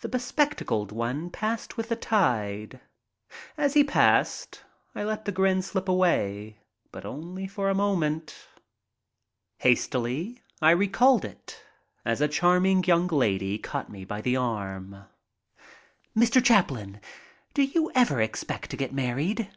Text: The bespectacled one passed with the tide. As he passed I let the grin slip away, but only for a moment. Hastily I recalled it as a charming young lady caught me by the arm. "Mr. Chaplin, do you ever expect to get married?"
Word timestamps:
The 0.00 0.08
bespectacled 0.08 0.92
one 0.92 1.28
passed 1.28 1.76
with 1.76 1.90
the 1.90 1.94
tide. 1.94 2.80
As 3.58 3.74
he 3.74 3.84
passed 3.84 4.62
I 4.94 5.04
let 5.04 5.26
the 5.26 5.30
grin 5.30 5.60
slip 5.60 5.90
away, 5.90 6.60
but 6.90 7.04
only 7.04 7.46
for 7.46 7.68
a 7.68 7.74
moment. 7.74 8.48
Hastily 9.58 10.40
I 10.62 10.70
recalled 10.70 11.26
it 11.26 11.62
as 12.02 12.22
a 12.22 12.28
charming 12.28 12.82
young 12.84 13.08
lady 13.08 13.58
caught 13.58 13.90
me 13.90 14.06
by 14.06 14.22
the 14.22 14.36
arm. 14.38 15.04
"Mr. 16.16 16.42
Chaplin, 16.42 16.98
do 17.52 17.62
you 17.62 17.92
ever 17.94 18.22
expect 18.22 18.70
to 18.70 18.78
get 18.78 18.94
married?" 18.94 19.50